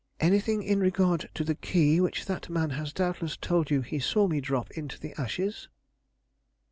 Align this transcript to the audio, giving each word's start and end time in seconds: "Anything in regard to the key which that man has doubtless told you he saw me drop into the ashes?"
"Anything 0.19 0.63
in 0.63 0.79
regard 0.79 1.29
to 1.35 1.43
the 1.43 1.53
key 1.53 2.01
which 2.01 2.25
that 2.25 2.49
man 2.49 2.71
has 2.71 2.91
doubtless 2.91 3.37
told 3.37 3.69
you 3.69 3.81
he 3.81 3.99
saw 3.99 4.27
me 4.27 4.41
drop 4.41 4.71
into 4.71 4.99
the 4.99 5.13
ashes?" 5.15 5.69